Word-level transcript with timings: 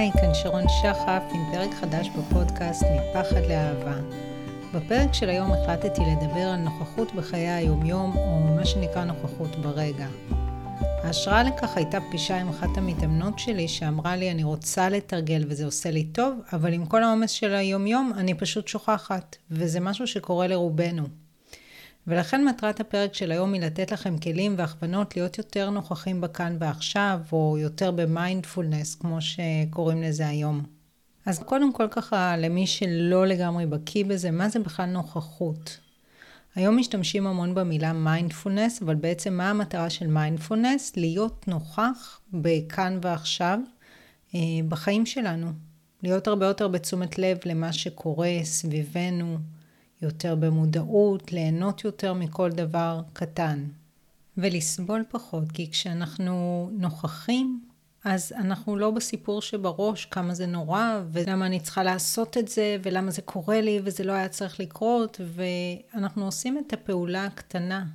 היי, 0.00 0.12
כאן 0.12 0.34
שרון 0.34 0.64
שחף 0.68 1.22
עם 1.34 1.52
פרק 1.52 1.74
חדש 1.74 2.08
בפודקאסט 2.08 2.82
מפחד 2.82 3.46
לאהבה. 3.48 3.96
בפרק 4.74 5.14
של 5.14 5.28
היום 5.28 5.52
החלטתי 5.52 6.00
לדבר 6.00 6.40
על 6.40 6.56
נוכחות 6.56 7.14
בחיי 7.14 7.50
היומיום, 7.50 8.16
או 8.16 8.54
מה 8.56 8.66
שנקרא 8.66 9.04
נוכחות 9.04 9.56
ברגע. 9.56 10.06
ההשראה 11.04 11.42
לכך 11.42 11.76
הייתה 11.76 11.98
פגישה 12.00 12.40
עם 12.40 12.48
אחת 12.48 12.68
המתאמנות 12.76 13.38
שלי 13.38 13.68
שאמרה 13.68 14.16
לי 14.16 14.30
אני 14.30 14.44
רוצה 14.44 14.88
לתרגל 14.88 15.44
וזה 15.48 15.64
עושה 15.64 15.90
לי 15.90 16.04
טוב, 16.04 16.38
אבל 16.52 16.72
עם 16.72 16.86
כל 16.86 17.02
העומס 17.02 17.30
של 17.30 17.54
היומיום 17.54 18.12
אני 18.16 18.34
פשוט 18.34 18.68
שוכחת, 18.68 19.36
וזה 19.50 19.80
משהו 19.80 20.06
שקורה 20.06 20.46
לרובנו. 20.46 21.02
ולכן 22.10 22.44
מטרת 22.44 22.80
הפרק 22.80 23.14
של 23.14 23.32
היום 23.32 23.52
היא 23.52 23.62
לתת 23.62 23.92
לכם 23.92 24.18
כלים 24.18 24.54
והכוונות 24.58 25.16
להיות 25.16 25.38
יותר 25.38 25.70
נוכחים 25.70 26.20
בכאן 26.20 26.56
ועכשיו, 26.60 27.20
או 27.32 27.56
יותר 27.58 27.90
במיינדפולנס, 27.90 28.94
כמו 28.94 29.18
שקוראים 29.20 30.02
לזה 30.02 30.28
היום. 30.28 30.62
אז 31.26 31.38
קודם 31.38 31.72
כל 31.72 31.88
ככה, 31.90 32.36
למי 32.36 32.66
שלא 32.66 33.26
לגמרי 33.26 33.66
בקיא 33.66 34.04
בזה, 34.04 34.30
מה 34.30 34.48
זה 34.48 34.58
בכלל 34.58 34.86
נוכחות? 34.86 35.78
היום 36.54 36.76
משתמשים 36.76 37.26
המון 37.26 37.54
במילה 37.54 37.92
מיינדפולנס, 37.92 38.82
אבל 38.82 38.94
בעצם 38.94 39.34
מה 39.34 39.50
המטרה 39.50 39.90
של 39.90 40.06
מיינדפולנס? 40.06 40.96
להיות 40.96 41.48
נוכח 41.48 42.20
בכאן 42.32 42.98
ועכשיו 43.02 43.58
אה, 44.34 44.40
בחיים 44.68 45.06
שלנו. 45.06 45.52
להיות 46.02 46.26
הרבה 46.26 46.46
יותר 46.46 46.68
בתשומת 46.68 47.18
לב 47.18 47.38
למה 47.44 47.72
שקורה 47.72 48.30
סביבנו, 48.44 49.38
יותר 50.02 50.34
במודעות, 50.34 51.32
ליהנות 51.32 51.84
יותר 51.84 52.14
מכל 52.14 52.50
דבר 52.50 53.02
קטן. 53.12 53.64
ולסבול 54.36 55.04
פחות, 55.10 55.52
כי 55.52 55.70
כשאנחנו 55.70 56.68
נוכחים, 56.72 57.60
אז 58.04 58.32
אנחנו 58.36 58.76
לא 58.76 58.90
בסיפור 58.90 59.42
שבראש 59.42 60.04
כמה 60.04 60.34
זה 60.34 60.46
נורא, 60.46 61.00
ולמה 61.12 61.46
אני 61.46 61.60
צריכה 61.60 61.82
לעשות 61.82 62.36
את 62.36 62.48
זה, 62.48 62.76
ולמה 62.82 63.10
זה 63.10 63.22
קורה 63.22 63.60
לי, 63.60 63.80
וזה 63.84 64.04
לא 64.04 64.12
היה 64.12 64.28
צריך 64.28 64.60
לקרות, 64.60 65.20
ואנחנו 65.34 66.24
עושים 66.24 66.58
את 66.58 66.72
הפעולה 66.72 67.24
הקטנה 67.24 67.86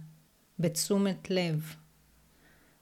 בתשומת 0.59 1.29
לב. 1.29 1.75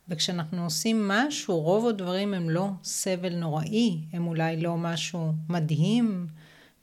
וכשאנחנו 0.08 0.64
עושים 0.64 1.08
משהו, 1.08 1.60
רוב 1.60 1.88
הדברים 1.88 2.34
הם 2.34 2.50
לא 2.50 2.70
סבל 2.84 3.36
נוראי, 3.36 4.02
הם 4.14 4.28
אולי 4.28 4.62
לא 4.62 4.78
משהו 4.78 5.34
מדהים, 5.50 6.28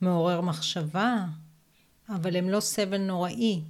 מעורר 0.01 0.41
מחשבה, 0.41 1.25
אבל 2.15 2.35
הם 2.35 2.49
לא 2.49 2.59
סבל 2.59 2.97
נוראי. 2.97 3.61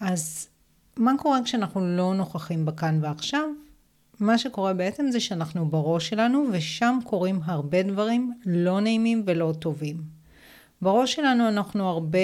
אז 0.00 0.48
מה 0.96 1.12
קורה 1.18 1.38
כשאנחנו 1.44 1.96
לא 1.96 2.14
נוכחים 2.14 2.64
בכאן 2.64 2.98
ועכשיו? 3.02 3.48
מה 4.20 4.38
שקורה 4.38 4.74
בעצם 4.74 5.06
זה 5.10 5.20
שאנחנו 5.20 5.68
בראש 5.68 6.08
שלנו 6.08 6.46
ושם 6.52 6.98
קורים 7.04 7.40
הרבה 7.44 7.82
דברים 7.82 8.32
לא 8.46 8.80
נעימים 8.80 9.22
ולא 9.26 9.52
טובים. 9.58 9.96
בראש 10.82 11.14
שלנו 11.14 11.48
אנחנו 11.48 11.88
הרבה 11.88 12.18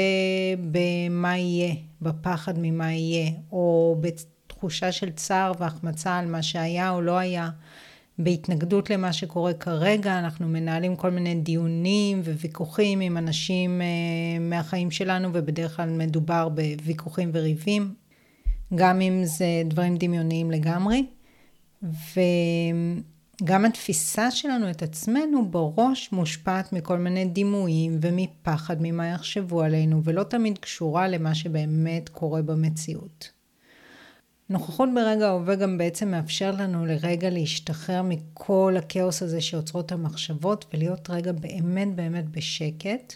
במה 0.70 1.36
יהיה, 1.36 1.75
בפחד 2.03 2.55
ממה 2.56 2.92
יהיה, 2.92 3.30
או 3.53 3.97
בתחושה 4.00 4.92
של 4.92 5.10
צער 5.10 5.53
והחמצה 5.58 6.19
על 6.19 6.27
מה 6.27 6.42
שהיה 6.42 6.91
או 6.91 7.00
לא 7.00 7.19
היה. 7.19 7.50
בהתנגדות 8.19 8.91
למה 8.91 9.12
שקורה 9.12 9.55
כרגע, 9.55 10.19
אנחנו 10.19 10.48
מנהלים 10.48 10.97
כל 10.97 11.11
מיני 11.11 11.34
דיונים 11.34 12.20
וויכוחים 12.20 13.00
עם 13.00 13.16
אנשים 13.16 13.80
אה, 13.83 13.86
מהחיים 14.41 14.91
שלנו, 14.91 15.28
ובדרך 15.33 15.77
כלל 15.77 15.91
מדובר 15.91 16.48
בוויכוחים 16.48 17.30
וריבים, 17.33 17.94
גם 18.75 19.00
אם 19.00 19.25
זה 19.25 19.62
דברים 19.64 19.97
דמיוניים 19.97 20.50
לגמרי. 20.50 21.06
וגם 23.42 23.64
התפיסה 23.64 24.30
שלנו 24.30 24.70
את 24.70 24.82
עצמנו 24.82 25.50
בראש 25.50 26.12
מושפעת 26.12 26.72
מכל 26.72 26.98
מיני 26.98 27.25
דימויים 27.25 27.98
ומפחד 28.00 28.76
ממה 28.81 29.06
יחשבו 29.06 29.62
עלינו, 29.62 30.04
ולא 30.04 30.22
תמיד 30.22 30.59
קשורה 30.59 31.09
למה 31.09 31.34
שבאמת 31.34 32.09
קורה 32.09 32.43
במציאות. 32.43 33.38
נוכחות 34.50 34.88
ברגע 34.94 35.28
ההווה 35.28 35.54
גם 35.54 35.78
בעצם 35.78 36.10
מאפשר 36.10 36.50
לנו 36.50 36.86
לרגע 36.86 37.31
להשתחרר 37.31 38.03
מכל 38.03 38.75
הכאוס 38.78 39.22
הזה 39.22 39.41
שעוצרות 39.41 39.92
המחשבות 39.92 40.64
ולהיות 40.72 41.10
רגע 41.10 41.32
באמת 41.32 41.94
באמת 41.94 42.28
בשקט. 42.28 43.14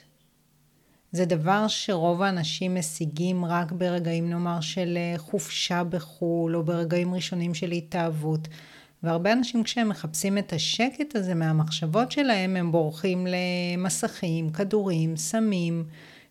זה 1.12 1.24
דבר 1.24 1.68
שרוב 1.68 2.22
האנשים 2.22 2.74
משיגים 2.74 3.44
רק 3.44 3.72
ברגעים 3.72 4.30
נאמר 4.30 4.60
של 4.60 4.96
אה, 4.96 5.18
חופשה 5.18 5.84
בחו"ל 5.84 6.56
או 6.56 6.62
ברגעים 6.62 7.14
ראשונים 7.14 7.54
של 7.54 7.70
התאהבות. 7.70 8.48
והרבה 9.02 9.32
אנשים 9.32 9.62
כשהם 9.62 9.88
מחפשים 9.88 10.38
את 10.38 10.52
השקט 10.52 11.16
הזה 11.16 11.34
מהמחשבות 11.34 12.12
שלהם 12.12 12.56
הם 12.56 12.72
בורחים 12.72 13.26
למסכים, 13.26 14.50
כדורים, 14.50 15.16
סמים. 15.16 15.84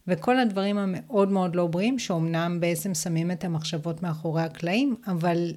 וכל 0.07 0.39
הדברים 0.39 0.77
המאוד 0.77 1.31
מאוד 1.31 1.55
לא 1.55 1.67
בריאים, 1.67 1.99
שאומנם 1.99 2.57
בעצם 2.59 2.93
שמים 2.93 3.31
את 3.31 3.43
המחשבות 3.43 4.03
מאחורי 4.03 4.41
הקלעים, 4.41 4.95
אבל 5.07 5.53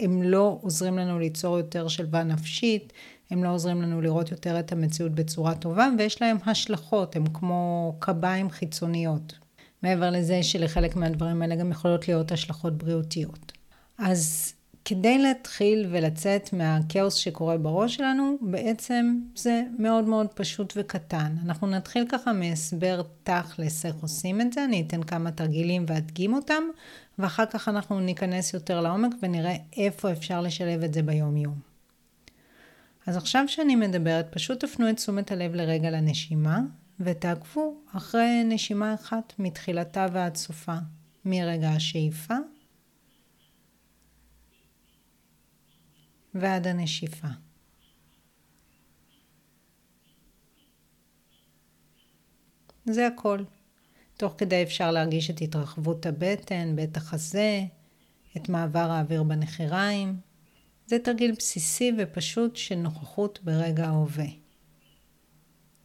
הם 0.00 0.22
לא 0.22 0.58
עוזרים 0.62 0.98
לנו 0.98 1.18
ליצור 1.18 1.58
יותר 1.58 1.88
שלווה 1.88 2.22
נפשית, 2.22 2.92
הם 3.30 3.44
לא 3.44 3.48
עוזרים 3.54 3.82
לנו 3.82 4.00
לראות 4.00 4.30
יותר 4.30 4.60
את 4.60 4.72
המציאות 4.72 5.12
בצורה 5.12 5.54
טובה, 5.54 5.88
ויש 5.98 6.22
להם 6.22 6.36
השלכות, 6.46 7.16
הם 7.16 7.26
כמו 7.26 7.96
קביים 7.98 8.50
חיצוניות. 8.50 9.34
מעבר 9.82 10.10
לזה 10.10 10.42
שלחלק 10.42 10.96
מהדברים 10.96 11.42
האלה 11.42 11.56
גם 11.56 11.70
יכולות 11.70 12.08
להיות 12.08 12.32
השלכות 12.32 12.78
בריאותיות. 12.78 13.52
אז 13.98 14.52
כדי 14.84 15.18
להתחיל 15.18 15.86
ולצאת 15.90 16.52
מהכאוס 16.52 17.14
שקורה 17.14 17.58
בראש 17.58 17.94
שלנו, 17.94 18.38
בעצם 18.40 19.20
זה 19.34 19.62
מאוד 19.78 20.04
מאוד 20.04 20.26
פשוט 20.34 20.72
וקטן. 20.76 21.36
אנחנו 21.44 21.66
נתחיל 21.66 22.06
ככה 22.08 22.32
מהסבר 22.32 23.02
תכלס 23.22 23.86
איך 23.86 23.96
עושים 24.02 24.40
את 24.40 24.52
זה, 24.52 24.64
אני 24.64 24.84
אתן 24.86 25.02
כמה 25.02 25.30
תרגילים 25.30 25.84
ואדגים 25.88 26.34
אותם, 26.34 26.62
ואחר 27.18 27.46
כך 27.46 27.68
אנחנו 27.68 28.00
ניכנס 28.00 28.54
יותר 28.54 28.80
לעומק 28.80 29.12
ונראה 29.22 29.56
איפה 29.76 30.12
אפשר 30.12 30.40
לשלב 30.40 30.82
את 30.82 30.94
זה 30.94 31.02
ביום 31.02 31.36
יום. 31.36 31.54
אז 33.06 33.16
עכשיו 33.16 33.44
שאני 33.48 33.76
מדברת, 33.76 34.26
פשוט 34.30 34.64
תפנו 34.64 34.90
את 34.90 34.96
תשומת 34.96 35.32
הלב 35.32 35.54
לרגע 35.54 35.90
לנשימה, 35.90 36.60
ותעקבו 37.00 37.74
אחרי 37.96 38.44
נשימה 38.44 38.94
אחת 38.94 39.32
מתחילתה 39.38 40.06
ועד 40.12 40.36
סופה, 40.36 40.76
מרגע 41.24 41.68
השאיפה 41.68 42.34
ועד 46.34 46.66
הנשיפה. 46.66 47.28
זה 52.84 53.06
הכל. 53.06 53.44
תוך 54.16 54.34
כדי 54.38 54.62
אפשר 54.62 54.90
להרגיש 54.90 55.30
את 55.30 55.40
התרחבות 55.40 56.06
הבטן, 56.06 56.76
בית 56.76 56.96
החזה, 56.96 57.62
את 58.36 58.48
מעבר 58.48 58.90
האוויר 58.90 59.22
בנחיריים. 59.22 60.16
זה 60.86 60.98
תרגיל 60.98 61.32
בסיסי 61.38 61.92
ופשוט 61.98 62.56
של 62.56 62.74
נוכחות 62.74 63.38
ברגע 63.44 63.86
ההווה. 63.86 64.26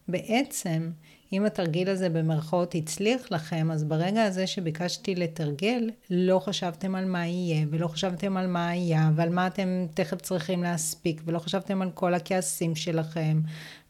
בעצם, 0.08 0.90
אם 1.32 1.44
התרגיל 1.44 1.88
הזה 1.88 2.08
במרכאות 2.08 2.74
הצליח 2.74 3.30
לכם, 3.30 3.70
אז 3.70 3.84
ברגע 3.84 4.24
הזה 4.24 4.46
שביקשתי 4.46 5.14
לתרגל, 5.14 5.90
לא 6.10 6.38
חשבתם 6.38 6.94
על 6.94 7.04
מה 7.04 7.26
יהיה, 7.26 7.66
ולא 7.70 7.88
חשבתם 7.88 8.36
על 8.36 8.46
מה 8.46 8.68
היה, 8.68 9.10
ועל 9.16 9.28
מה 9.28 9.46
אתם 9.46 9.86
תכף 9.94 10.20
צריכים 10.20 10.62
להספיק, 10.62 11.22
ולא 11.24 11.38
חשבתם 11.38 11.82
על 11.82 11.90
כל 11.90 12.14
הכעסים 12.14 12.74
שלכם, 12.74 13.40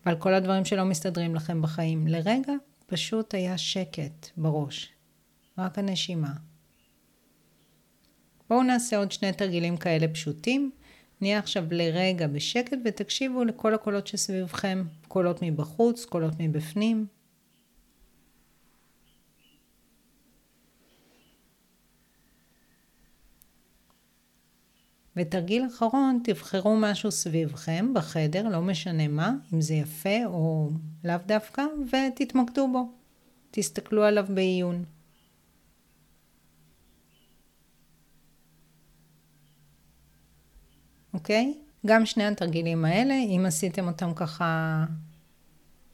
ועל 0.06 0.16
כל 0.16 0.34
הדברים 0.34 0.64
שלא 0.64 0.84
מסתדרים 0.84 1.34
לכם 1.34 1.62
בחיים. 1.62 2.06
לרגע 2.06 2.52
פשוט 2.86 3.34
היה 3.34 3.58
שקט 3.58 4.28
בראש, 4.36 4.92
רק 5.58 5.78
הנשימה. 5.78 6.32
בואו 8.50 8.62
נעשה 8.62 8.96
עוד 8.96 9.12
שני 9.12 9.32
תרגילים 9.32 9.76
כאלה 9.76 10.08
פשוטים. 10.08 10.70
נהיה 11.20 11.38
עכשיו 11.38 11.64
לרגע 11.70 12.26
בשקט 12.26 12.78
ותקשיבו 12.84 13.44
לכל 13.44 13.74
הקולות 13.74 14.06
שסביבכם, 14.06 14.84
קולות 15.08 15.42
מבחוץ, 15.42 16.04
קולות 16.04 16.34
מבפנים. 16.38 17.06
ותרגיל 25.16 25.66
אחרון, 25.66 26.20
תבחרו 26.24 26.76
משהו 26.76 27.10
סביבכם 27.10 27.94
בחדר, 27.94 28.48
לא 28.48 28.62
משנה 28.62 29.08
מה, 29.08 29.32
אם 29.54 29.60
זה 29.60 29.74
יפה 29.74 30.24
או 30.24 30.70
לאו 31.04 31.16
דווקא, 31.26 31.62
ותתמקדו 31.92 32.68
בו. 32.72 32.92
תסתכלו 33.50 34.04
עליו 34.04 34.26
בעיון. 34.28 34.84
אוקיי? 41.14 41.54
גם 41.86 42.06
שני 42.06 42.24
התרגילים 42.24 42.84
האלה, 42.84 43.14
אם 43.14 43.44
עשיתם 43.46 43.86
אותם 43.86 44.14
ככה 44.14 44.84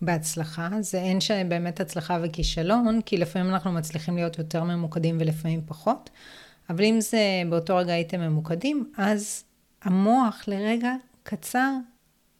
בהצלחה, 0.03 0.69
זה 0.81 0.99
אין 0.99 1.21
שבאמת 1.21 1.81
הצלחה 1.81 2.19
וכישלון, 2.23 3.01
כי 3.07 3.17
לפעמים 3.17 3.51
אנחנו 3.51 3.73
מצליחים 3.73 4.17
להיות 4.17 4.39
יותר 4.39 4.65
ממוקדים 4.65 5.17
ולפעמים 5.21 5.63
פחות, 5.67 6.11
אבל 6.71 6.85
אם 6.85 7.01
זה 7.01 7.43
באותו 7.51 7.77
רגע 7.77 7.93
הייתם 7.93 8.21
ממוקדים, 8.21 8.93
אז 8.97 9.45
המוח 9.83 10.45
לרגע 10.47 10.93
קצר 11.23 11.73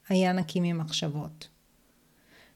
היה 0.09 0.33
נקי 0.33 0.61
ממחשבות. 0.61 1.49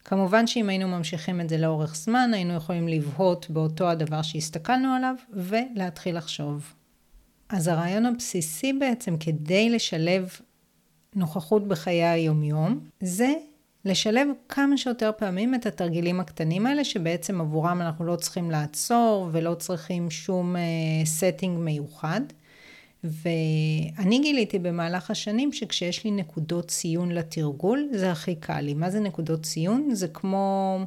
כמובן 0.05 0.47
שאם 0.47 0.69
היינו 0.69 0.89
ממשיכים 0.89 1.41
את 1.41 1.49
זה 1.49 1.59
לאורך 1.59 1.97
זמן, 1.97 2.31
היינו 2.35 2.55
יכולים 2.55 2.89
לבהות 2.89 3.51
באותו 3.51 3.89
הדבר 3.89 4.23
שהסתכלנו 4.23 4.95
עליו 4.95 5.15
ולהתחיל 5.31 6.17
לחשוב. 6.17 6.75
אז 7.49 7.69
הרעיון 7.69 8.07
הבסיסי 8.07 8.73
בעצם 8.73 9.17
כדי 9.17 9.71
לשלב 9.71 10.29
נוכחות 11.15 11.69
בחיי 11.69 12.05
היומיום, 12.05 12.81
זה 13.01 13.33
לשלב 13.87 14.29
כמה 14.49 14.77
שיותר 14.77 15.11
פעמים 15.17 15.55
את 15.55 15.67
התרגילים 15.67 16.21
הקטנים 16.21 16.67
האלה, 16.67 16.85
שבעצם 16.85 17.41
עבורם 17.41 17.81
אנחנו 17.81 18.05
לא 18.05 18.17
צריכים 18.17 18.51
לעצור 18.51 19.29
ולא 19.33 19.55
צריכים 19.55 20.11
שום 20.11 20.57
uh, 20.57 20.59
setting 21.21 21.59
מיוחד. 21.59 22.21
ואני 23.05 24.19
גיליתי 24.19 24.59
במהלך 24.59 25.11
השנים 25.11 25.53
שכשיש 25.53 26.05
לי 26.05 26.11
נקודות 26.11 26.69
ציון 26.69 27.13
לתרגול, 27.13 27.89
זה 27.93 28.13
הכי 28.13 28.35
קל 28.35 28.61
לי. 28.61 28.75
מה 28.75 28.91
זה 28.91 29.01
נקודות 29.01 29.43
ציון? 29.43 29.95
זה 29.95 30.09
כמו 30.09 30.79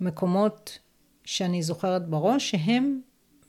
מקומות 0.00 0.78
שאני 1.24 1.62
זוכרת 1.62 2.08
בראש, 2.08 2.50
שהם 2.50 3.00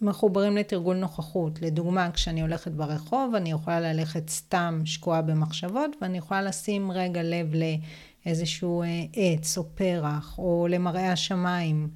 מחוברים 0.01 0.57
לתרגול 0.57 0.95
נוכחות. 0.95 1.61
לדוגמה, 1.61 2.11
כשאני 2.11 2.41
הולכת 2.41 2.71
ברחוב, 2.71 3.35
אני 3.35 3.51
יכולה 3.51 3.79
ללכת 3.93 4.29
סתם 4.29 4.81
שקועה 4.85 5.21
במחשבות, 5.21 5.95
ואני 6.01 6.17
יכולה 6.17 6.41
לשים 6.41 6.91
רגע 6.91 7.23
לב 7.23 7.51
לאיזשהו 8.25 8.83
אה, 8.83 8.87
עץ 9.13 9.57
או 9.57 9.63
פרח, 9.75 10.37
או 10.37 10.67
למראה 10.69 11.11
השמיים, 11.11 11.89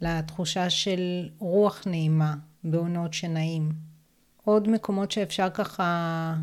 לתחושה 0.00 0.70
של 0.70 1.28
רוח 1.38 1.82
נעימה 1.86 2.34
בעונות 2.64 3.14
שנעים. 3.14 3.72
עוד 4.44 4.68
מקומות 4.68 5.10
שאפשר 5.10 5.50
ככה 5.50 6.34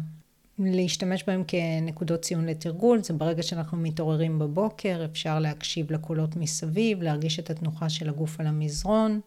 להשתמש 0.60 1.24
בהם 1.28 1.44
כנקודות 1.48 2.22
ציון 2.22 2.46
לתרגול, 2.46 3.04
זה 3.04 3.14
ברגע 3.14 3.44
שאנחנו 3.44 3.78
מתעוררים 3.78 4.40
בבוקר, 4.40 5.06
אפשר 5.12 5.40
להקשיב 5.40 5.92
לקולות 5.92 6.36
מסביב, 6.36 7.02
להרגיש 7.02 7.40
את 7.40 7.50
התנוחה 7.50 7.90
של 7.90 8.10
הגוף 8.10 8.40
על 8.40 8.48
המזרון. 8.48 9.20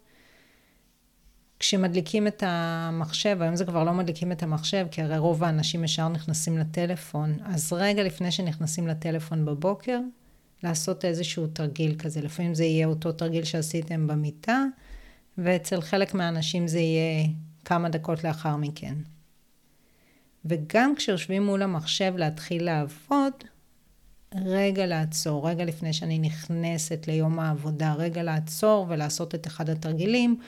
כשמדליקים 1.60 2.26
את 2.26 2.42
המחשב, 2.46 3.38
היום 3.40 3.56
זה 3.56 3.64
כבר 3.64 3.84
לא 3.84 3.92
מדליקים 3.92 4.32
את 4.32 4.42
המחשב, 4.42 4.86
כי 4.90 5.02
הרי 5.02 5.18
רוב 5.18 5.44
האנשים 5.44 5.84
ישר 5.84 6.08
נכנסים 6.08 6.58
לטלפון, 6.58 7.38
אז 7.44 7.72
רגע 7.72 8.02
לפני 8.02 8.32
שנכנסים 8.32 8.86
לטלפון 8.86 9.44
בבוקר, 9.44 9.98
לעשות 10.62 11.04
איזשהו 11.04 11.46
תרגיל 11.46 11.94
כזה. 11.98 12.20
לפעמים 12.20 12.54
זה 12.54 12.64
יהיה 12.64 12.86
אותו 12.86 13.12
תרגיל 13.12 13.44
שעשיתם 13.44 14.06
במיטה, 14.06 14.64
ואצל 15.38 15.80
חלק 15.80 16.14
מהאנשים 16.14 16.68
זה 16.68 16.78
יהיה 16.78 17.26
כמה 17.64 17.88
דקות 17.88 18.24
לאחר 18.24 18.56
מכן. 18.56 18.94
וגם 20.44 20.94
כשיושבים 20.96 21.46
מול 21.46 21.62
המחשב 21.62 22.12
להתחיל 22.16 22.64
לעבוד, 22.64 23.32
רגע 24.34 24.86
לעצור, 24.86 25.48
רגע 25.48 25.64
לפני 25.64 25.92
שאני 25.92 26.18
נכנסת 26.18 27.04
ליום 27.08 27.38
העבודה, 27.38 27.94
רגע 27.94 28.22
לעצור 28.22 28.86
ולעשות 28.88 29.34
את 29.34 29.46
אחד 29.46 29.70
התרגילים. 29.70 30.40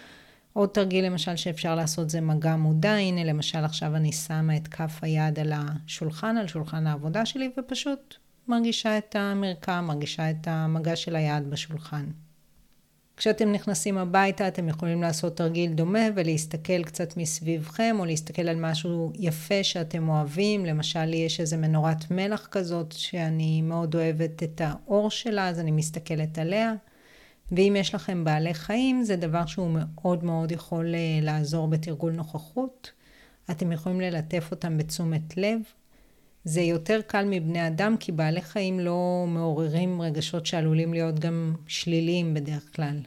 עוד 0.53 0.69
תרגיל 0.69 1.07
למשל 1.07 1.37
שאפשר 1.37 1.75
לעשות 1.75 2.11
זה 2.11 2.21
מגע 2.21 2.57
מודע, 2.57 2.93
הנה 2.93 3.25
למשל 3.25 3.65
עכשיו 3.65 3.97
אני 3.97 4.13
שמה 4.13 4.57
את 4.57 4.69
כף 4.69 4.99
היד 5.03 5.39
על 5.39 5.53
השולחן, 5.57 6.37
על 6.37 6.47
שולחן 6.47 6.87
העבודה 6.87 7.27
שלי, 7.27 7.51
ופשוט 7.59 8.15
מרגישה 8.49 8.99
את 8.99 9.17
המרקם, 9.17 9.85
מרגישה 9.89 10.31
את 10.31 10.49
המגע 10.49 10.97
של 10.97 11.17
היד 11.17 11.51
בשולחן. 11.51 12.07
כשאתם 13.17 13.53
נכנסים 13.53 13.99
הביתה 13.99 14.49
אתם 14.49 14.69
יכולים 14.69 15.03
לעשות 15.03 15.37
תרגיל 15.37 15.73
דומה 15.73 16.07
ולהסתכל 16.15 16.85
קצת 16.85 17.17
מסביבכם 17.17 17.97
או 17.99 18.05
להסתכל 18.05 18.49
על 18.49 18.57
משהו 18.57 19.13
יפה 19.15 19.65
שאתם 19.65 20.09
אוהבים. 20.09 20.67
למשל 20.67 21.05
לי 21.05 21.17
יש 21.17 21.41
איזה 21.41 21.57
מנורת 21.57 22.11
מלח 22.11 22.49
כזאת 22.51 22.93
שאני 22.93 23.63
מאוד 23.63 23.95
אוהבת 23.95 24.43
את 24.43 24.61
האור 24.65 25.11
שלה 25.11 25.49
אז 25.49 25.61
אני 25.61 25.71
מסתכלת 25.71 26.39
עליה. 26.39 26.73
ואם 27.53 27.77
יש 27.79 27.95
לכם 27.95 28.25
בעלי 28.25 28.55
חיים 28.55 29.03
זה 29.03 29.17
דבר 29.17 29.47
שהוא 29.47 29.71
מאוד 29.79 30.25
מאוד 30.25 30.53
יכול 30.53 30.95
אה, 30.95 31.19
לעזור 31.23 31.69
בתרגול 31.69 32.13
נוכחות. 32.13 32.93
אתם 33.51 33.73
יכולים 33.73 34.01
ללטף 34.01 34.49
אותם 34.51 34.79
בתשומת 34.79 35.37
לב. 35.37 35.61
זה 36.45 36.61
יותר 36.61 37.01
קל 37.07 37.25
מבני 37.31 37.67
אדם 37.67 37.97
כי 38.01 38.13
בעלי 38.13 38.41
חיים 38.41 38.81
לא 38.81 39.25
מעוררים 39.29 40.03
רגשות 40.03 40.47
שעלולים 40.47 40.93
להיות 40.93 41.19
גם 41.19 41.55
שליליים 41.67 42.35
בדרך 42.35 42.77
כלל. 42.77 43.01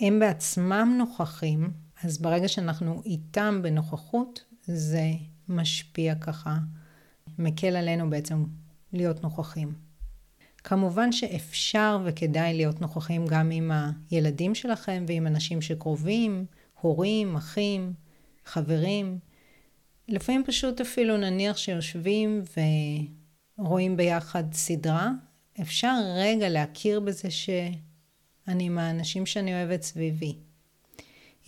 הם 0.00 0.18
בעצמם 0.18 0.94
נוכחים, 0.98 1.70
אז 2.04 2.18
ברגע 2.18 2.48
שאנחנו 2.48 3.02
איתם 3.04 3.60
בנוכחות, 3.62 4.44
זה 4.64 5.10
משפיע 5.48 6.14
ככה, 6.14 6.58
מקל 7.38 7.76
עלינו 7.76 8.10
בעצם 8.10 8.44
להיות 8.92 9.22
נוכחים. 9.22 9.91
כמובן 10.64 11.12
שאפשר 11.12 11.98
וכדאי 12.04 12.54
להיות 12.54 12.80
נוכחים 12.80 13.26
גם 13.26 13.50
עם 13.50 13.70
הילדים 14.10 14.54
שלכם 14.54 15.04
ועם 15.08 15.26
אנשים 15.26 15.62
שקרובים, 15.62 16.46
הורים, 16.80 17.36
אחים, 17.36 17.92
חברים. 18.44 19.18
לפעמים 20.08 20.44
פשוט 20.46 20.80
אפילו 20.80 21.16
נניח 21.16 21.56
שיושבים 21.56 22.42
ורואים 23.58 23.96
ביחד 23.96 24.44
סדרה, 24.52 25.10
אפשר 25.60 25.94
רגע 26.16 26.48
להכיר 26.48 27.00
בזה 27.00 27.30
שאני 27.30 28.64
עם 28.64 28.78
האנשים 28.78 29.26
שאני 29.26 29.54
אוהבת 29.54 29.82
סביבי. 29.82 30.36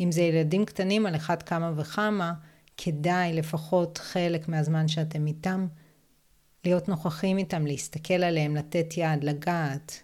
אם 0.00 0.12
זה 0.12 0.22
ילדים 0.22 0.64
קטנים 0.64 1.06
על 1.06 1.16
אחד 1.16 1.43
כמה 1.43 1.72
וכמה, 1.76 2.32
כדאי 2.76 3.32
לפחות 3.32 3.99
חלק 3.99 4.49
מהזמן 4.49 4.88
שאתם 4.88 5.26
איתם, 5.26 5.66
להיות 6.64 6.88
נוכחים 6.88 7.38
איתם, 7.38 7.66
להסתכל 7.66 8.14
עליהם, 8.14 8.56
לתת 8.56 8.94
יד, 8.96 9.25
לגעת. 9.25 10.02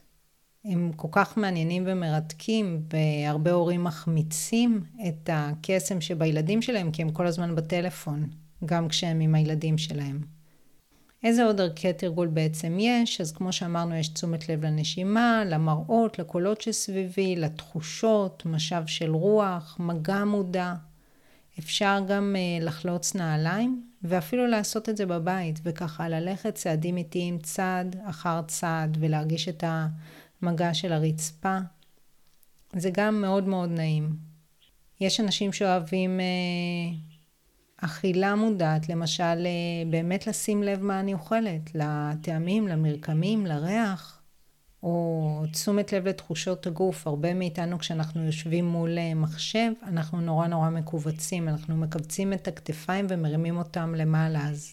הם 0.65 0.93
כל 0.97 1.09
כך 1.13 1.37
מעניינים 1.37 1.85
ומרתקים, 1.87 2.83
והרבה 2.93 3.53
הורים 3.53 3.85
מחמיצים 3.85 4.85
את 5.09 5.31
הקסם 5.33 6.01
שבילדים 6.01 6.63
שלהם, 6.63 6.91
כי 6.91 7.03
הם 7.03 7.11
כל 7.11 7.27
הזמן 7.27 7.55
בטלפון, 7.55 8.29
גם 8.65 8.89
כשהם 8.89 9.21
עם 9.21 9.35
הילדים 9.35 9.79
שלהם. 9.79 10.21
איזה 11.25 11.45
עוד 11.45 11.61
ערכי 11.61 11.93
תרגול 11.93 12.29
בעצם 12.29 12.77
יש? 12.81 13.21
אז 13.21 13.33
כמו 13.33 13.53
שאמרנו, 13.53 13.95
יש 13.95 14.09
תשומת 14.09 14.49
לב 14.49 14.65
לנשימה, 14.65 15.43
למראות, 15.47 16.19
לקולות 16.19 16.61
שסביבי, 16.61 17.37
לתחושות, 17.37 18.43
משב 18.47 18.83
של 18.87 19.11
רוח, 19.15 19.77
מגע 19.81 20.25
מודע. 20.25 20.75
אפשר 21.59 21.99
גם 22.09 22.37
uh, 22.37 22.65
לחלוץ 22.65 23.15
נעליים, 23.15 23.90
ואפילו 24.03 24.47
לעשות 24.47 24.89
את 24.89 24.97
זה 24.97 25.07
בבית, 25.07 25.61
וככה 25.63 26.09
ללכת 26.09 26.55
צעדים 26.55 26.97
איטיים 26.97 27.39
צעד 27.39 27.97
אחר 28.05 28.43
צעד, 28.43 28.97
ולהרגיש 29.01 29.49
את 29.49 29.65
המגע 30.43 30.75
של 30.75 30.93
הרצפה. 30.93 31.59
זה 32.77 32.91
גם 32.93 33.21
מאוד 33.21 33.45
מאוד 33.45 33.71
נעים. 33.71 34.17
יש 35.01 35.21
אנשים 35.21 35.53
שאוהבים 35.53 36.21
uh, 36.21 37.85
אכילה 37.85 38.35
מודעת, 38.35 38.89
למשל, 38.89 39.23
אה, 39.23 39.91
באמת 39.91 40.27
לשים 40.27 40.63
לב 40.63 40.83
מה 40.83 41.01
אני 41.01 41.15
אוכלת, 41.15 41.75
לטעמים, 41.75 42.69
למרקמים, 42.69 43.47
לריח, 43.47 44.20
או 44.83 45.43
תשומת 45.53 45.93
לב 45.93 46.09
לתחושות 46.09 46.67
הגוף. 46.67 47.07
הרבה 47.07 47.35
מאיתנו 47.35 47.79
כשאנחנו 47.79 48.25
יושבים 48.25 48.67
מול 48.67 48.99
אה, 48.99 49.15
מחשב, 49.15 49.73
אנחנו 49.83 50.21
נורא 50.21 50.47
נורא 50.47 50.71
מכווצים, 50.71 51.49
אנחנו 51.49 51.77
מכווצים 51.77 52.33
את 52.33 52.49
הכתפיים 52.49 53.07
ומרימים 53.09 53.57
אותם 53.57 53.95
למעלה, 53.95 54.49
אז 54.49 54.73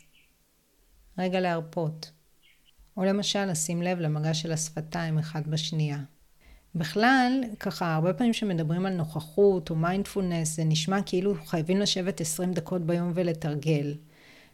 רגע 1.17 1.39
להרפות. 1.39 2.11
או 2.97 3.03
למשל, 3.03 3.45
לשים 3.45 3.81
לב 3.81 3.99
למגע 3.99 4.33
של 4.33 4.51
השפתיים 4.51 5.17
אחד 5.19 5.47
בשנייה. 5.47 5.99
בכלל, 6.75 7.43
ככה, 7.59 7.95
הרבה 7.95 8.13
פעמים 8.13 8.33
שמדברים 8.33 8.85
על 8.85 8.93
נוכחות 8.93 9.69
או 9.69 9.75
מיינדפולנס, 9.75 10.55
זה 10.55 10.63
נשמע 10.63 11.01
כאילו 11.01 11.35
חייבים 11.45 11.79
לשבת 11.79 12.21
20 12.21 12.53
דקות 12.53 12.81
ביום 12.81 13.11
ולתרגל. 13.15 13.95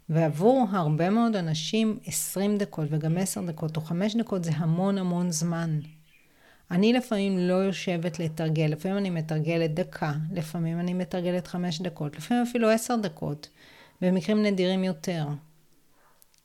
ועבור 0.09 0.65
הרבה 0.71 1.09
מאוד 1.09 1.35
אנשים 1.35 1.99
20 2.05 2.57
דקות 2.57 2.87
וגם 2.91 3.17
10 3.17 3.41
דקות 3.41 3.77
או 3.77 3.81
5 3.81 4.15
דקות 4.15 4.43
זה 4.43 4.51
המון 4.55 4.97
המון 4.97 5.31
זמן. 5.31 5.79
אני 6.71 6.93
לפעמים 6.93 7.39
לא 7.39 7.53
יושבת 7.53 8.19
לתרגל, 8.19 8.65
לפעמים 8.65 8.97
אני 8.97 9.09
מתרגלת 9.09 9.73
דקה, 9.73 10.13
לפעמים 10.31 10.79
אני 10.79 10.93
מתרגלת 10.93 11.47
5 11.47 11.81
דקות, 11.81 12.17
לפעמים 12.17 12.43
אפילו 12.43 12.69
10 12.69 12.95
דקות, 12.95 13.49
במקרים 14.01 14.43
נדירים 14.43 14.83
יותר. 14.83 15.27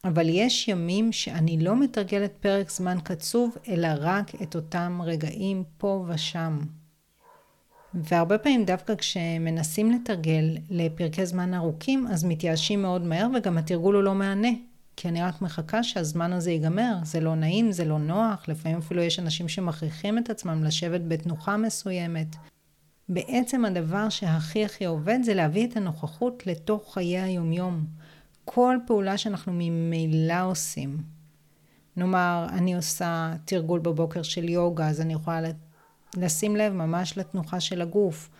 אבל 0.05 0.29
יש 0.29 0.69
ימים 0.69 1.12
שאני 1.12 1.59
לא 1.61 1.77
מתרגלת 1.77 2.33
פרק 2.41 2.71
זמן 2.71 2.99
קצוב, 3.05 3.57
אלא 3.69 3.88
רק 4.00 4.43
את 4.43 4.57
אותם 4.57 5.00
רגעים 5.05 5.65
פה 5.79 6.05
ושם. 6.09 6.59
והרבה 7.95 8.38
פעמים 8.38 8.64
דווקא 8.64 8.95
כשמנסים 8.95 9.90
לתרגל 9.90 10.57
לפרקי 10.71 11.26
זמן 11.26 11.54
ארוכים, 11.54 12.07
אז 12.07 12.25
מתייאשים 12.25 12.83
מאוד 12.83 13.02
מהר 13.02 13.26
וגם 13.35 13.59
התרגול 13.59 13.95
הוא 13.95 14.02
לא 14.02 14.14
מהנה. 14.14 14.49
כי 14.97 15.09
אני 15.09 15.23
רק 15.23 15.42
מחכה 15.42 15.83
שהזמן 15.83 16.33
הזה 16.33 16.50
ייגמר, 16.50 16.95
זה 17.02 17.21
לא 17.21 17.35
נעים, 17.35 17.73
זה 17.73 17.85
לא 17.85 17.99
נוח, 17.99 18.49
לפעמים 18.49 18.78
אפילו 18.78 19.02
יש 19.02 19.18
אנשים 19.18 19.49
שמכריחים 19.49 20.18
את 20.18 20.30
עצמם 20.30 20.64
לשבת 20.64 21.00
בתנוחה 21.09 21.57
מסוימת. 21.57 22.37
בעצם 23.09 23.64
הדבר 23.64 24.09
שהכי 24.09 24.64
הכי 24.64 24.85
עובד 24.85 25.18
זה 25.23 25.35
להביא 25.35 25.66
את 25.66 25.76
הנוכחות 25.76 26.47
לתוך 26.47 26.95
חיי 26.95 27.21
היומיום. 27.21 27.85
כל 28.45 28.76
פעולה 28.87 29.18
שאנחנו 29.18 29.52
ממילא 29.54 30.45
עושים. 30.45 30.99
נאמר, 31.97 32.47
אני 32.49 32.75
עושה 32.75 33.33
תרגול 33.45 33.80
בבוקר 33.80 34.23
של 34.23 34.49
יוגה, 34.49 34.88
אז 34.88 35.00
אני 35.00 35.12
יכולה 35.12 35.40
לשים 36.17 36.57
לב 36.57 36.73
ממש 36.73 37.19
לתנוחה 37.19 37.61
של 37.61 37.83
הגוף. 37.83 38.31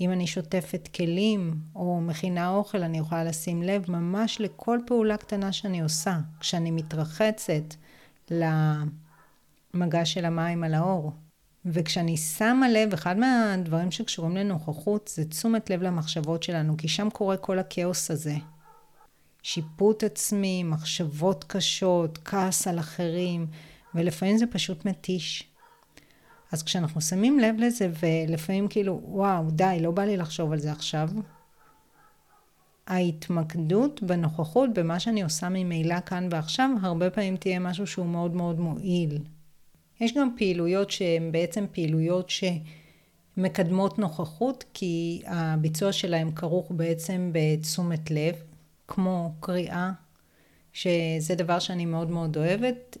אם 0.00 0.12
אני 0.12 0.26
שוטפת 0.26 0.88
כלים 0.94 1.54
או 1.74 2.00
מכינה 2.00 2.50
אוכל, 2.50 2.82
אני 2.82 2.98
יכולה 2.98 3.24
לשים 3.24 3.62
לב 3.62 3.90
ממש 3.90 4.40
לכל 4.40 4.78
פעולה 4.86 5.16
קטנה 5.16 5.52
שאני 5.52 5.80
עושה. 5.80 6.18
כשאני 6.40 6.70
מתרחצת 6.70 7.74
למגע 8.30 10.04
של 10.04 10.24
המים 10.24 10.64
על 10.64 10.74
האור. 10.74 11.12
וכשאני 11.66 12.16
שמה 12.16 12.68
לב, 12.68 12.92
אחד 12.92 13.18
מהדברים 13.18 13.90
שקשורים 13.90 14.36
לנוכחות 14.36 15.10
זה 15.14 15.24
תשומת 15.24 15.70
לב 15.70 15.82
למחשבות 15.82 16.42
שלנו, 16.42 16.76
כי 16.76 16.88
שם 16.88 17.08
קורה 17.10 17.36
כל 17.36 17.58
הכאוס 17.58 18.10
הזה. 18.10 18.34
שיפוט 19.42 20.04
עצמי, 20.04 20.62
מחשבות 20.62 21.44
קשות, 21.44 22.18
כעס 22.24 22.68
על 22.68 22.78
אחרים, 22.78 23.46
ולפעמים 23.94 24.38
זה 24.38 24.46
פשוט 24.46 24.84
מתיש. 24.84 25.53
אז 26.54 26.62
כשאנחנו 26.62 27.00
שמים 27.00 27.38
לב 27.38 27.54
לזה, 27.58 27.90
ולפעמים 28.00 28.68
כאילו, 28.68 29.00
וואו, 29.04 29.50
די, 29.50 29.78
לא 29.80 29.90
בא 29.90 30.04
לי 30.04 30.16
לחשוב 30.16 30.52
על 30.52 30.58
זה 30.58 30.72
עכשיו, 30.72 31.08
ההתמקדות 32.86 34.02
בנוכחות, 34.02 34.70
במה 34.74 35.00
שאני 35.00 35.22
עושה 35.22 35.48
ממילא 35.48 36.00
כאן 36.00 36.28
ועכשיו, 36.30 36.70
הרבה 36.82 37.10
פעמים 37.10 37.36
תהיה 37.36 37.58
משהו 37.58 37.86
שהוא 37.86 38.06
מאוד 38.06 38.34
מאוד 38.34 38.60
מועיל. 38.60 39.18
יש 40.00 40.14
גם 40.14 40.30
פעילויות 40.36 40.90
שהן 40.90 41.32
בעצם 41.32 41.64
פעילויות 41.72 42.30
שמקדמות 43.36 43.98
נוכחות, 43.98 44.64
כי 44.74 45.22
הביצוע 45.26 45.92
שלהן 45.92 46.30
כרוך 46.34 46.72
בעצם 46.76 47.30
בתשומת 47.32 48.10
לב, 48.10 48.34
כמו 48.88 49.32
קריאה, 49.40 49.92
שזה 50.72 51.34
דבר 51.34 51.58
שאני 51.58 51.86
מאוד 51.86 52.10
מאוד 52.10 52.36
אוהבת. 52.36 52.96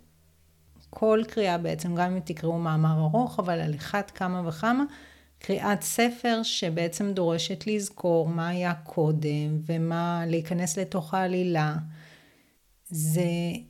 כל 0.96 1.22
קריאה 1.28 1.58
בעצם, 1.58 1.94
גם 1.94 2.12
אם 2.12 2.20
תקראו 2.24 2.58
מאמר 2.58 3.00
ארוך, 3.00 3.38
אבל 3.38 3.60
על 3.60 3.74
אחת 3.74 4.10
כמה 4.10 4.48
וכמה, 4.48 4.84
קריאת 5.38 5.82
ספר 5.82 6.40
שבעצם 6.42 7.12
דורשת 7.12 7.66
לזכור 7.66 8.28
מה 8.28 8.48
היה 8.48 8.74
קודם 8.74 9.60
ומה 9.66 10.22
להיכנס 10.26 10.78
לתוך 10.78 11.14
העלילה. 11.14 11.76
זה 12.88 13.24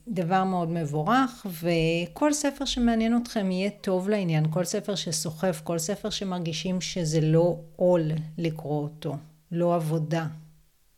דבר 0.09 0.45
מאוד 0.45 0.69
מבורך, 0.69 1.47
וכל 1.63 2.33
ספר 2.33 2.65
שמעניין 2.65 3.17
אתכם 3.17 3.51
יהיה 3.51 3.71
טוב 3.71 4.09
לעניין, 4.09 4.51
כל 4.51 4.65
ספר 4.65 4.95
שסוחף, 4.95 5.61
כל 5.65 5.79
ספר 5.79 6.11
שמרגישים 6.11 6.81
שזה 6.81 7.21
לא 7.21 7.57
עול 7.77 8.11
לקרוא 8.39 8.83
אותו, 8.83 9.17
לא 9.53 9.75
עבודה, 9.75 10.27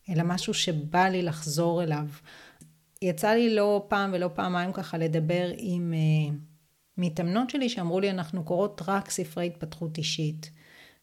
אלא 0.09 0.23
משהו 0.23 0.55
שבא 0.55 1.09
לי 1.09 1.23
לחזור 1.23 1.83
אליו. 1.83 2.07
יצא 3.03 3.31
לי 3.31 3.55
לא 3.55 3.85
פעם 3.89 4.11
ולא 4.15 4.31
פעמיים 4.35 4.73
ככה 4.73 4.99
לדבר 4.99 5.51
עם 5.57 5.95
uh, 5.95 6.35
מתאמנות 6.99 7.51
שלי 7.51 7.69
שאמרו 7.69 8.01
לי 8.01 8.11
אנחנו 8.11 8.45
קוראות 8.45 8.83
רק 8.89 9.11
ספרי 9.11 9.47
התפתחות 9.47 9.99
אישית. 9.99 10.51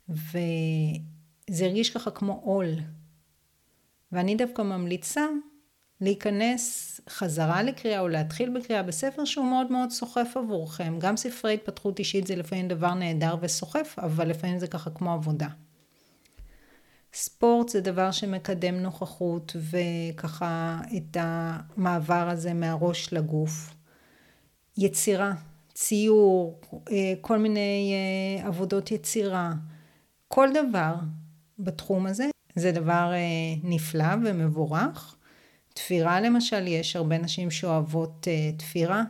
וזה 0.09 1.65
הרגיש 1.65 1.89
ככה 1.89 2.11
כמו 2.11 2.41
עול. 2.43 2.69
ואני 4.11 4.35
דווקא 4.35 4.61
ממליצה 4.61 5.25
להיכנס 6.01 6.99
חזרה 7.09 7.63
לקריאה 7.63 7.99
או 7.99 8.07
להתחיל 8.07 8.49
בקריאה 8.49 8.83
בספר 8.83 9.25
שהוא 9.25 9.45
מאוד 9.45 9.71
מאוד 9.71 9.89
סוחף 9.89 10.33
עבורכם. 10.35 10.95
גם 10.99 11.17
ספרי 11.17 11.53
התפתחות 11.53 11.99
אישית 11.99 12.27
זה 12.27 12.35
לפעמים 12.35 12.67
דבר 12.67 12.93
נהדר 12.93 13.35
וסוחף, 13.41 13.95
אבל 13.97 14.29
לפעמים 14.29 14.59
זה 14.59 14.67
ככה 14.67 14.89
כמו 14.89 15.13
עבודה. 15.13 15.47
ספורט 17.13 17.69
זה 17.69 17.81
דבר 17.81 18.11
שמקדם 18.11 18.75
נוכחות 18.75 19.55
וככה 19.55 20.79
את 20.97 21.17
המעבר 21.19 22.29
הזה 22.29 22.53
מהראש 22.53 23.13
לגוף. 23.13 23.75
יצירה, 24.77 25.33
ציור, 25.73 26.59
אה, 26.91 27.13
כל 27.21 27.37
מיני 27.37 27.93
אה, 27.93 28.47
עבודות 28.47 28.91
יצירה. 28.91 29.53
כל 30.27 30.49
דבר 30.53 30.95
בתחום 31.59 32.05
הזה 32.05 32.29
זה 32.55 32.71
דבר 32.71 33.11
אה, 33.13 33.19
נפלא 33.63 34.13
ומבורך. 34.25 35.15
תפירה 35.73 36.21
למשל, 36.21 36.67
יש 36.67 36.95
הרבה 36.95 37.17
נשים 37.17 37.51
שאוהבות 37.51 38.27
תפירה. 38.57 39.03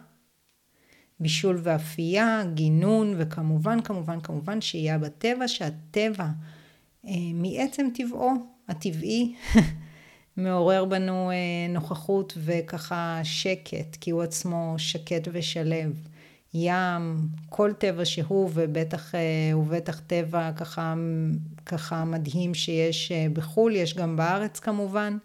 בישול 1.19 1.59
ואפייה, 1.63 2.43
גינון, 2.53 3.13
וכמובן, 3.17 3.81
כמובן, 3.81 4.21
כמובן 4.21 4.61
שהייה 4.61 4.97
בטבע, 4.97 5.47
שהטבע 5.47 6.27
מעצם 7.33 7.87
טבעו 7.93 8.31
הטבעי 8.67 9.35
מעורר 10.37 10.85
בנו 10.85 11.31
אה, 11.31 11.35
נוכחות 11.69 12.37
וככה 12.37 13.19
שקט, 13.23 13.95
כי 14.01 14.11
הוא 14.11 14.23
עצמו 14.23 14.75
שקט 14.77 15.27
ושלב. 15.31 16.07
ים, 16.53 17.27
כל 17.49 17.73
טבע 17.77 18.05
שהוא, 18.05 18.49
ובטח, 18.53 19.15
אה, 19.15 19.57
ובטח 19.57 19.99
טבע 19.99 20.51
ככה, 20.51 20.95
ככה 21.65 22.05
מדהים 22.05 22.53
שיש 22.53 23.11
אה, 23.11 23.27
בחו"ל, 23.33 23.75
יש 23.75 23.93
גם 23.93 24.15
בארץ 24.15 24.59
כמובן. 24.59 25.17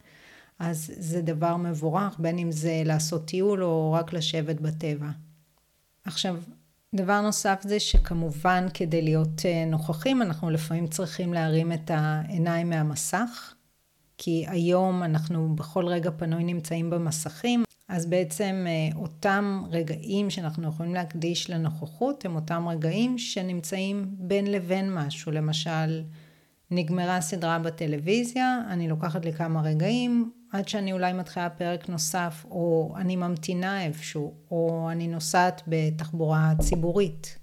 אז 0.59 0.93
זה 0.97 1.23
דבר 1.23 1.57
מבורך, 1.57 2.17
בין 2.19 2.39
אם 2.39 2.53
זה 2.53 2.83
לעשות 2.85 3.25
טיול 3.25 3.65
או 3.65 3.93
רק 3.93 4.13
לשבת 4.13 4.61
בטבע. 4.61 5.09
עכשיו, 6.05 6.37
דבר 6.95 7.21
נוסף 7.21 7.61
זה 7.63 7.81
שכמובן 7.81 8.67
כדי 8.75 9.03
להיות 9.03 9.47
אה, 9.47 9.65
נוכחים 9.65 10.23
אנחנו 10.23 10.51
לפעמים 10.51 10.87
צריכים 10.87 11.33
להרים 11.33 11.73
את 11.73 11.91
העיניים 11.95 12.71
מהמסך 12.71 13.55
כי 14.19 14.45
היום 14.49 15.03
אנחנו 15.03 15.57
בכל 15.57 15.87
רגע 15.87 16.11
פנוי 16.17 16.45
נמצאים 16.45 16.91
במסכים 16.91 17.65
אז 17.89 18.07
בעצם 18.07 18.67
אה, 18.69 18.99
אותם 18.99 19.63
רגעים 19.71 20.31
שאנחנו 20.31 20.69
יכולים 20.69 20.95
להקדיש 20.95 21.51
לנוכחות 21.51 22.25
הם 22.25 22.37
אותם 22.37 22.69
רגעים 22.69 23.19
שנמצאים 23.19 24.07
בין 24.19 24.47
לבין 24.47 24.95
משהו 24.95 25.33
למשל 25.33 26.03
נגמרה 26.71 27.21
סדרה 27.21 27.59
בטלוויזיה 27.59 28.61
אני 28.71 28.89
לוקחת 28.89 29.25
לי 29.25 29.33
כמה 29.33 29.63
רגעים 29.63 30.31
עד 30.53 30.69
שאני 30.69 30.93
אולי 30.93 31.13
מתחילה 31.13 31.51
פרק 31.51 31.89
נוסף, 31.89 32.47
או 32.51 32.95
אני 32.97 33.17
ממתינה 33.17 33.85
איפשהו, 33.85 34.35
או 34.51 34.89
אני 34.93 35.09
נוסעת 35.09 35.63
בתחבורה 35.67 36.53
ציבורית. 36.61 37.39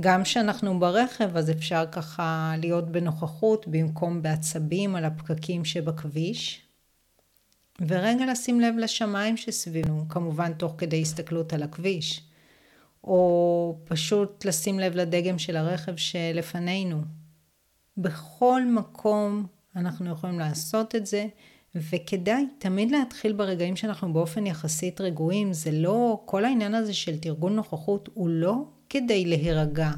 גם 0.00 0.22
כשאנחנו 0.22 0.80
ברכב, 0.80 1.36
אז 1.36 1.50
אפשר 1.50 1.84
ככה 1.92 2.54
להיות 2.58 2.90
בנוכחות 2.92 3.68
במקום 3.68 4.22
בעצבים 4.22 4.96
על 4.96 5.04
הפקקים 5.04 5.64
שבכביש. 5.64 6.62
ורגע 7.80 8.26
לשים 8.26 8.60
לב 8.60 8.74
לשמיים 8.78 9.36
שסביבנו, 9.36 10.08
כמובן 10.08 10.52
תוך 10.52 10.74
כדי 10.78 11.00
הסתכלות 11.00 11.52
על 11.52 11.62
הכביש. 11.62 12.28
או 13.04 13.78
פשוט 13.84 14.44
לשים 14.44 14.80
לב 14.80 14.94
לדגם 14.94 15.38
של 15.38 15.56
הרכב 15.56 15.96
שלפנינו. 15.96 17.02
בכל 17.96 18.62
מקום 18.64 19.46
אנחנו 19.76 20.10
יכולים 20.10 20.38
לעשות 20.38 20.94
את 20.94 21.06
זה, 21.06 21.26
וכדאי 21.74 22.46
תמיד 22.58 22.90
להתחיל 22.90 23.32
ברגעים 23.32 23.76
שאנחנו 23.76 24.12
באופן 24.12 24.46
יחסית 24.46 25.00
רגועים, 25.00 25.52
זה 25.52 25.70
לא, 25.72 26.22
כל 26.24 26.44
העניין 26.44 26.74
הזה 26.74 26.94
של 26.94 27.18
תרגול 27.18 27.52
נוכחות 27.52 28.08
הוא 28.14 28.28
לא 28.28 28.64
כדי 28.88 29.24
להירגע. 29.24 29.90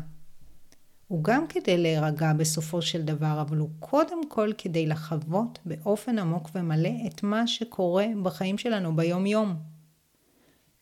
הוא 1.08 1.24
גם 1.24 1.46
כדי 1.46 1.78
להירגע 1.78 2.32
בסופו 2.32 2.82
של 2.82 3.02
דבר, 3.02 3.40
אבל 3.40 3.56
הוא 3.56 3.68
קודם 3.80 4.28
כל 4.28 4.52
כדי 4.58 4.86
לחוות 4.86 5.58
באופן 5.64 6.18
עמוק 6.18 6.50
ומלא 6.54 6.90
את 7.06 7.22
מה 7.22 7.46
שקורה 7.46 8.06
בחיים 8.22 8.58
שלנו 8.58 8.96
ביום 8.96 9.26
יום. 9.26 9.56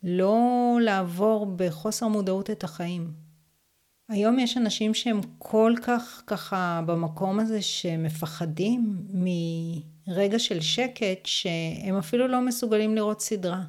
לא 0.02 0.38
לעבור 0.82 1.46
בחוסר 1.56 2.08
מודעות 2.08 2.50
את 2.50 2.64
החיים. 2.64 3.23
היום 4.08 4.38
יש 4.38 4.56
אנשים 4.56 4.94
שהם 4.94 5.20
כל 5.38 5.74
כך 5.82 6.22
ככה 6.26 6.80
במקום 6.86 7.40
הזה 7.40 7.62
שמפחדים 7.62 8.96
מ... 9.14 9.26
רגע 10.08 10.38
של 10.38 10.60
שקט 10.60 11.26
שהם 11.26 11.96
אפילו 11.98 12.28
לא 12.28 12.40
מסוגלים 12.40 12.94
לראות 12.94 13.20
סדרה. 13.20 13.62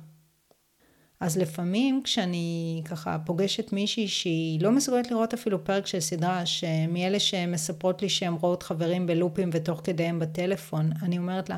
אז 1.20 1.38
לפעמים 1.38 2.02
כשאני 2.04 2.82
ככה 2.86 3.18
פוגשת 3.26 3.74
מישהי 3.74 4.08
שהיא 4.08 4.62
לא 4.62 4.72
מסוגלת 4.72 5.12
לראות 5.12 5.34
אפילו 5.34 5.64
פרק 5.64 5.88
של 5.88 6.00
סדרה, 6.00 6.46
שמאלה 6.46 7.20
שמספרות 7.20 8.02
לי 8.02 8.10
שהן 8.10 8.34
רואות 8.34 8.64
חברים 8.64 9.08
בלופים 9.08 9.50
ותוך 9.54 9.82
כדי 9.84 10.04
הם 10.04 10.20
בטלפון, 10.20 10.90
אני 11.02 11.18
אומרת 11.18 11.50
לה, 11.50 11.58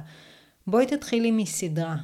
בואי 0.68 0.86
תתחילי 0.86 1.32
מסדרה. 1.32 1.96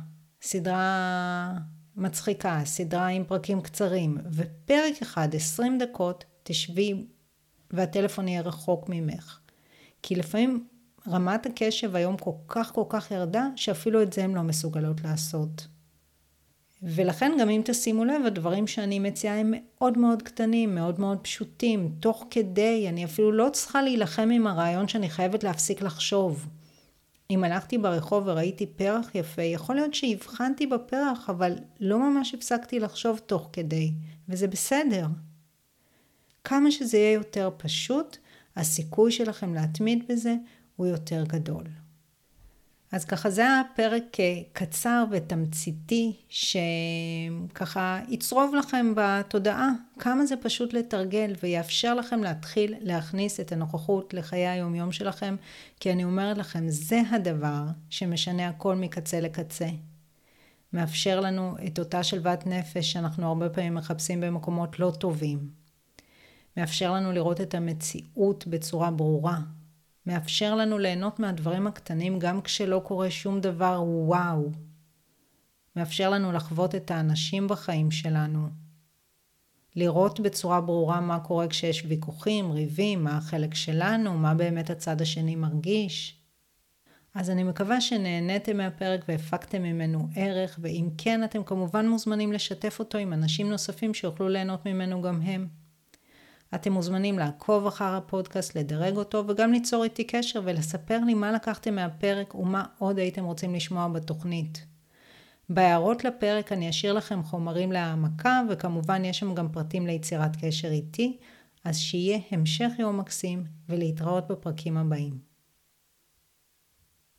סדרה 0.42 1.53
מצחיקה, 1.96 2.62
סדרה 2.65 3.08
עם 3.08 3.24
פרקים 3.24 3.62
קצרים, 3.62 4.18
ופרק 4.32 5.01
אחד, 5.01 5.36
20 5.36 5.77
דקות, 5.77 6.25
תשבי 6.43 7.05
והטלפון 7.71 8.27
יהיה 8.27 8.41
רחוק 8.41 8.89
ממך. 8.89 9.39
כי 10.01 10.15
לפעמים 10.15 10.67
רמת 11.07 11.45
הקשב 11.45 11.95
היום 11.95 12.17
כל 12.17 12.31
כך 12.47 12.71
כל 12.73 12.83
כך 12.89 13.12
ירדה, 13.12 13.47
שאפילו 13.55 14.01
את 14.01 14.13
זה 14.13 14.23
הן 14.23 14.33
לא 14.33 14.41
מסוגלות 14.41 15.03
לעשות. 15.03 15.67
ולכן 16.83 17.31
גם 17.39 17.50
אם 17.50 17.62
תשימו 17.65 18.05
לב, 18.05 18.25
הדברים 18.25 18.67
שאני 18.67 19.00
מציעה 19.00 19.39
הם 19.39 19.53
מאוד 19.55 19.97
מאוד 19.97 20.21
קטנים, 20.21 20.75
מאוד 20.75 21.00
מאוד 21.00 21.17
פשוטים, 21.21 21.95
תוך 22.00 22.25
כדי, 22.29 22.89
אני 22.89 23.05
אפילו 23.05 23.31
לא 23.31 23.50
צריכה 23.53 23.81
להילחם 23.81 24.29
עם 24.33 24.47
הרעיון 24.47 24.88
שאני 24.88 25.09
חייבת 25.09 25.43
להפסיק 25.43 25.81
לחשוב. 25.81 26.47
אם 27.29 27.43
הלכתי 27.43 27.77
ברחוב 27.77 28.23
וראיתי 28.27 28.65
פרח 28.65 29.15
יפה, 29.15 29.41
יכול 29.41 29.75
להיות 29.75 29.93
שהבחנתי 29.93 30.67
בפרח, 30.67 31.29
אבל 31.29 31.53
לא 31.79 32.00
ממש 32.09 32.33
הפסקתי 32.33 32.79
לחשוב 32.79 33.19
תוך 33.25 33.50
כדי, 33.53 33.91
וזה 34.29 34.47
בסדר. 34.47 35.05
כמה 36.43 36.71
שזה 36.71 36.97
יהיה 36.97 37.12
יותר 37.12 37.50
פשוט, 37.57 38.17
הסיכוי 38.55 39.12
שלכם 39.12 39.53
להתמיד 39.53 40.03
בזה 40.09 40.35
הוא 40.75 40.88
יותר 40.88 41.23
גדול. 41.27 41.63
אז 42.93 43.05
ככה 43.05 43.29
זה 43.29 43.41
היה 43.41 43.62
פרק 43.75 44.19
אה, 44.19 44.41
קצר 44.53 45.03
ותמציתי, 45.12 46.15
שככה 46.29 48.00
יצרוב 48.07 48.55
לכם 48.55 48.93
בתודעה 48.95 49.69
כמה 50.00 50.25
זה 50.25 50.35
פשוט 50.38 50.73
לתרגל 50.73 51.33
ויאפשר 51.43 51.93
לכם 51.93 52.23
להתחיל 52.23 52.75
להכניס 52.79 53.39
את 53.39 53.51
הנוכחות 53.51 54.13
לחיי 54.13 54.47
היומיום 54.47 54.91
שלכם, 54.91 55.35
כי 55.79 55.91
אני 55.91 56.03
אומרת 56.03 56.38
לכם, 56.38 56.63
זה 56.67 57.01
הדבר 57.12 57.63
שמשנה 57.89 58.47
הכל 58.47 58.75
מקצה 58.75 59.19
לקצה. 59.19 59.67
מאפשר 60.73 61.19
לנו 61.19 61.55
את 61.67 61.79
אותה 61.79 62.03
שלוות 62.03 62.47
נפש 62.47 62.91
שאנחנו 62.91 63.27
הרבה 63.27 63.50
פעמים 63.50 63.75
מחפשים 63.75 64.21
במקומות 64.21 64.79
לא 64.79 64.91
טובים. 65.00 65.62
מאפשר 66.57 66.93
לנו 66.93 67.12
לראות 67.12 67.41
את 67.41 67.55
המציאות 67.55 68.48
בצורה 68.48 68.91
ברורה, 68.91 69.39
מאפשר 70.05 70.55
לנו 70.55 70.77
ליהנות 70.77 71.19
מהדברים 71.19 71.67
הקטנים 71.67 72.19
גם 72.19 72.41
כשלא 72.41 72.81
קורה 72.86 73.12
שום 73.12 73.39
דבר 73.39 73.83
וואו. 73.86 74.51
מאפשר 75.75 76.10
לנו 76.10 76.31
לחוות 76.31 76.75
את 76.75 76.91
האנשים 76.91 77.48
בחיים 77.48 77.91
שלנו. 77.91 78.48
לראות 79.75 80.19
בצורה 80.19 80.62
ברורה 80.62 81.01
מה 81.01 81.19
קורה 81.19 81.48
כשיש 81.48 81.83
ויכוחים, 81.88 82.51
ריבים, 82.51 83.03
מה 83.03 83.17
החלק 83.17 83.53
שלנו, 83.53 84.17
מה 84.17 84.33
באמת 84.33 84.69
הצד 84.69 85.01
השני 85.01 85.36
מרגיש. 85.36 86.19
אז 87.15 87.29
אני 87.29 87.43
מקווה 87.43 87.81
שנהניתם 87.81 88.57
מהפרק 88.57 89.05
והפקתם 89.07 89.63
ממנו 89.63 90.07
ערך, 90.15 90.60
ואם 90.62 90.89
כן, 90.98 91.24
אתם 91.24 91.43
כמובן 91.43 91.89
מוזמנים 91.89 92.33
לשתף 92.33 92.79
אותו 92.79 92.98
עם 92.98 93.13
אנשים 93.13 93.50
נוספים 93.50 93.93
שיוכלו 93.93 94.29
ליהנות 94.29 94.65
ממנו 94.65 95.01
גם 95.01 95.22
הם. 95.22 95.62
אתם 96.55 96.72
מוזמנים 96.72 97.19
לעקוב 97.19 97.67
אחר 97.67 97.95
הפודקאסט, 97.95 98.55
לדרג 98.55 98.98
אותו 98.98 99.24
וגם 99.27 99.51
ליצור 99.51 99.83
איתי 99.83 100.03
קשר 100.03 100.41
ולספר 100.43 101.00
לי 101.00 101.13
מה 101.13 101.31
לקחתם 101.31 101.75
מהפרק 101.75 102.36
ומה 102.36 102.63
עוד 102.77 102.98
הייתם 102.98 103.25
רוצים 103.25 103.55
לשמוע 103.55 103.88
בתוכנית. 103.88 104.65
בהערות 105.50 106.05
לפרק 106.05 106.51
אני 106.51 106.69
אשאיר 106.69 106.93
לכם 106.93 107.24
חומרים 107.24 107.72
להעמקה 107.72 108.41
וכמובן 108.50 109.05
יש 109.05 109.19
שם 109.19 109.36
גם 109.36 109.50
פרטים 109.51 109.88
ליצירת 109.88 110.45
קשר 110.45 110.72
איתי, 110.72 111.17
אז 111.63 111.77
שיהיה 111.77 112.19
המשך 112.31 112.69
יום 112.79 113.00
מקסים 113.00 113.43
ולהתראות 113.69 114.27
בפרקים 114.27 114.77
הבאים. 114.77 115.32